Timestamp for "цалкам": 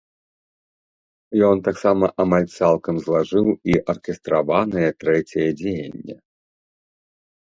2.57-2.95